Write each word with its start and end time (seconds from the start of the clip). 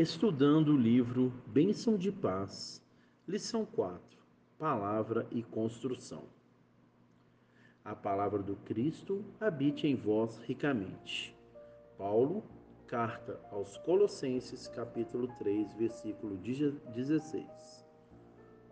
Estudando 0.00 0.72
o 0.72 0.78
livro 0.78 1.30
Bênção 1.46 1.98
de 1.98 2.10
Paz, 2.10 2.82
lição 3.28 3.66
4: 3.66 4.00
Palavra 4.58 5.26
e 5.30 5.42
Construção. 5.42 6.22
A 7.84 7.94
palavra 7.94 8.42
do 8.42 8.56
Cristo 8.56 9.22
habite 9.38 9.86
em 9.86 9.94
vós 9.94 10.38
ricamente. 10.38 11.36
Paulo, 11.98 12.42
carta 12.86 13.38
aos 13.52 13.76
Colossenses, 13.76 14.66
capítulo 14.68 15.28
3, 15.38 15.74
versículo 15.74 16.38
16. 16.38 17.84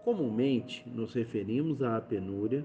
Comumente 0.03 0.89
nos 0.89 1.13
referimos 1.13 1.83
à 1.83 2.01
penúria, 2.01 2.65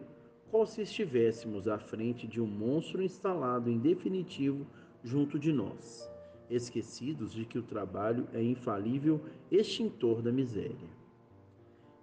como 0.50 0.66
se 0.66 0.84
estivéssemos 0.84 1.68
à 1.68 1.78
frente 1.78 2.26
de 2.26 2.40
um 2.40 2.48
monstro 2.48 3.04
instalado 3.04 3.70
em 3.70 3.78
definitivo 3.78 4.66
junto 5.04 5.38
de 5.38 5.52
nós 5.52 6.13
esquecidos 6.50 7.34
de 7.34 7.46
que 7.46 7.58
o 7.58 7.64
trabalho 7.64 8.28
é 8.34 8.42
infalível 8.42 9.22
extintor 9.52 10.22
da 10.22 10.32
miséria. 10.32 10.90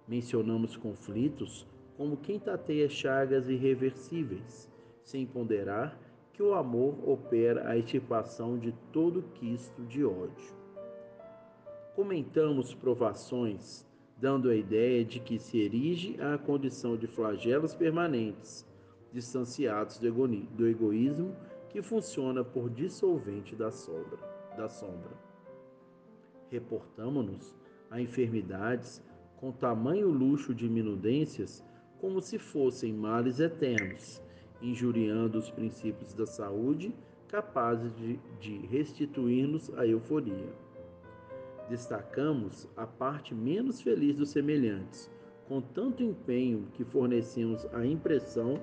Mencionamos 0.07 0.75
conflitos 0.75 1.67
como 1.97 2.17
quem 2.17 2.39
tateia 2.39 2.89
chagas 2.89 3.47
irreversíveis, 3.47 4.69
sem 5.03 5.25
ponderar 5.25 5.97
que 6.33 6.41
o 6.41 6.53
amor 6.53 6.97
opera 7.07 7.69
a 7.69 7.77
extirpação 7.77 8.57
de 8.57 8.73
todo 8.91 9.23
quisto 9.35 9.83
de 9.83 10.03
ódio. 10.03 10.55
Comentamos 11.95 12.73
provações, 12.73 13.85
dando 14.17 14.49
a 14.49 14.55
ideia 14.55 15.03
de 15.03 15.19
que 15.19 15.37
se 15.37 15.59
erige 15.59 16.15
à 16.21 16.37
condição 16.37 16.97
de 16.97 17.05
flagelos 17.07 17.75
permanentes, 17.75 18.65
distanciados 19.11 19.99
do 19.99 20.67
egoísmo 20.67 21.35
que 21.71 21.81
funciona 21.81 22.43
por 22.43 22.69
dissolvente 22.69 23.55
da 23.55 23.71
sobra 23.71 24.19
da 24.57 24.67
sombra. 24.67 25.11
Reportamo-nos 26.49 27.55
a 27.89 28.01
enfermidades 28.01 29.01
com 29.37 29.53
tamanho 29.53 30.09
luxo 30.09 30.53
de 30.53 30.69
minudências 30.69 31.63
como 31.99 32.21
se 32.21 32.37
fossem 32.37 32.93
males 32.93 33.39
eternos, 33.39 34.21
injuriando 34.61 35.39
os 35.39 35.49
princípios 35.49 36.13
da 36.13 36.25
saúde 36.25 36.93
capazes 37.29 37.95
de, 37.95 38.19
de 38.41 38.57
restituir-nos 38.67 39.73
a 39.77 39.87
euforia. 39.87 40.53
Destacamos 41.69 42.67
a 42.75 42.85
parte 42.85 43.33
menos 43.33 43.81
feliz 43.81 44.17
dos 44.17 44.31
semelhantes, 44.31 45.09
com 45.47 45.61
tanto 45.61 46.03
empenho 46.03 46.67
que 46.73 46.83
fornecemos 46.83 47.65
a 47.71 47.85
impressão 47.85 48.61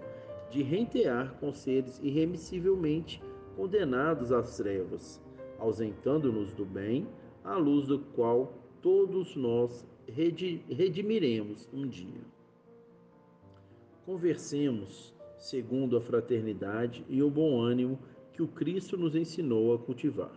de 0.50 0.62
rentear 0.62 1.34
com 1.38 1.52
seres 1.52 2.00
irremissivelmente 2.02 3.22
condenados 3.56 4.32
às 4.32 4.56
trevas, 4.56 5.20
ausentando-nos 5.58 6.52
do 6.52 6.64
bem, 6.64 7.06
à 7.44 7.56
luz 7.56 7.86
do 7.86 7.98
qual 7.98 8.52
todos 8.80 9.34
nós 9.36 9.86
redimiremos 10.06 11.68
um 11.72 11.86
dia. 11.86 12.22
Conversemos 14.06 15.14
segundo 15.36 15.96
a 15.96 16.00
fraternidade 16.00 17.04
e 17.08 17.22
o 17.22 17.30
bom 17.30 17.60
ânimo 17.60 17.98
que 18.32 18.42
o 18.42 18.48
Cristo 18.48 18.96
nos 18.96 19.14
ensinou 19.14 19.74
a 19.74 19.78
cultivar. 19.78 20.32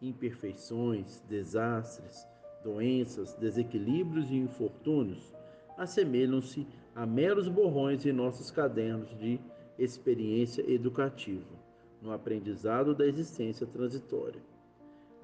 Imperfeições, 0.00 1.20
desastres, 1.28 2.26
doenças, 2.64 3.34
desequilíbrios 3.34 4.30
e 4.30 4.36
infortúnios 4.36 5.34
assemelham-se 5.80 6.66
a 6.94 7.06
meros 7.06 7.48
borrões 7.48 8.04
em 8.04 8.12
nossos 8.12 8.50
cadernos 8.50 9.08
de 9.18 9.40
experiência 9.78 10.62
educativa 10.70 11.58
no 12.02 12.12
aprendizado 12.12 12.94
da 12.94 13.06
existência 13.06 13.66
transitória, 13.66 14.42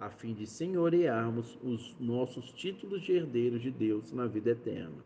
a 0.01 0.09
fim 0.09 0.33
de 0.33 0.47
senhorearmos 0.47 1.59
os 1.63 1.95
nossos 2.01 2.53
títulos 2.53 3.03
de 3.03 3.13
herdeiros 3.13 3.61
de 3.61 3.71
Deus 3.71 4.13
na 4.13 4.27
vida 4.27 4.51
eterna. 4.51 5.05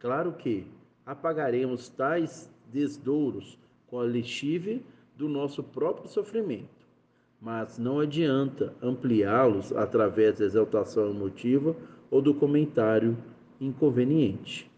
Claro 0.00 0.32
que 0.32 0.66
apagaremos 1.06 1.88
tais 1.88 2.52
desdouros 2.72 3.56
com 3.86 4.00
a 4.00 4.04
lexívia 4.04 4.80
do 5.16 5.28
nosso 5.28 5.62
próprio 5.62 6.08
sofrimento, 6.08 6.88
mas 7.40 7.78
não 7.78 8.00
adianta 8.00 8.74
ampliá-los 8.82 9.72
através 9.72 10.38
da 10.38 10.44
exaltação 10.44 11.08
emotiva 11.08 11.76
ou 12.10 12.20
do 12.20 12.34
comentário 12.34 13.16
inconveniente. 13.60 14.70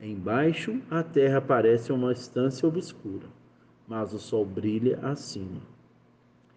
Embaixo, 0.00 0.80
a 0.90 1.02
terra 1.02 1.40
parece 1.40 1.92
uma 1.92 2.12
estância 2.12 2.68
obscura 2.68 3.26
mas 3.86 4.12
o 4.12 4.18
sol 4.18 4.44
brilha 4.44 4.98
acima. 5.02 5.60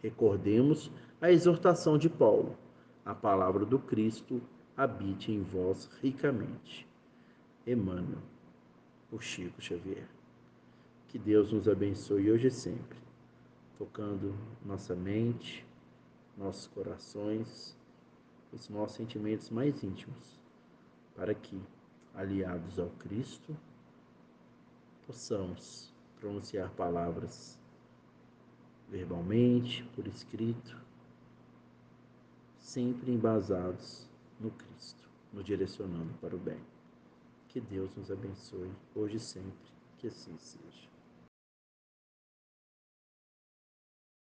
Recordemos 0.01 0.91
a 1.21 1.31
exortação 1.31 1.97
de 1.97 2.09
Paulo: 2.09 2.57
a 3.05 3.13
palavra 3.13 3.65
do 3.65 3.79
Cristo 3.79 4.41
habite 4.75 5.31
em 5.31 5.41
vós 5.41 5.89
ricamente. 6.01 6.87
Emmanuel, 7.65 8.21
o 9.11 9.19
Chico 9.19 9.61
Xavier. 9.61 10.07
Que 11.09 11.17
Deus 11.17 11.51
nos 11.51 11.67
abençoe 11.67 12.31
hoje 12.31 12.47
e 12.47 12.51
sempre, 12.51 12.97
tocando 13.77 14.35
nossa 14.65 14.95
mente, 14.95 15.65
nossos 16.37 16.67
corações, 16.67 17.76
os 18.57 18.69
nossos 18.69 18.97
sentimentos 18.97 19.49
mais 19.51 19.83
íntimos, 19.83 20.39
para 21.15 21.33
que, 21.33 21.61
aliados 22.15 22.79
ao 22.79 22.89
Cristo, 22.91 23.55
possamos 25.05 25.93
pronunciar 26.19 26.71
palavras 26.71 27.59
verbalmente, 28.89 29.83
por 29.95 30.07
escrito, 30.07 30.75
sempre 32.57 33.11
embasados 33.11 34.07
no 34.39 34.49
Cristo, 34.49 35.07
nos 35.31 35.45
direcionando 35.45 36.13
para 36.19 36.35
o 36.35 36.39
bem. 36.39 36.59
Que 37.49 37.61
Deus 37.61 37.95
nos 37.95 38.09
abençoe 38.11 38.71
hoje 38.95 39.17
e 39.17 39.19
sempre, 39.19 39.71
que 39.99 40.07
assim 40.07 40.35
seja. 40.37 40.96